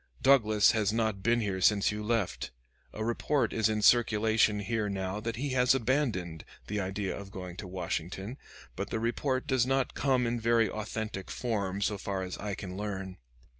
Douglas 0.23 0.71
has 0.71 0.91
not 0.91 1.21
been 1.21 1.41
here 1.41 1.61
since 1.61 1.91
you 1.91 2.03
left. 2.03 2.49
A 2.91 3.05
report 3.05 3.53
is 3.53 3.69
in 3.69 3.83
circulation 3.83 4.61
here 4.61 4.89
now 4.89 5.19
that 5.19 5.35
he 5.35 5.49
has 5.49 5.75
abandoned, 5.75 6.43
the 6.65 6.79
idea 6.81 7.15
of 7.15 7.29
going 7.29 7.55
to 7.57 7.67
Washington; 7.67 8.39
but 8.75 8.89
the 8.89 8.99
report 8.99 9.45
does 9.45 9.67
not 9.67 9.93
come 9.93 10.25
in 10.25 10.39
very 10.39 10.67
authentic 10.67 11.29
form 11.29 11.83
so 11.83 11.99
far 11.99 12.23
as 12.23 12.35
I 12.39 12.55
can 12.55 12.75
learn. 12.75 13.17